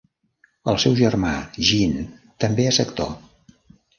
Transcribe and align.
El 0.71 0.79
seu 0.83 0.95
germà 0.99 1.33
Gene 1.67 2.05
també 2.45 2.65
és 2.73 2.83
actor. 2.87 3.15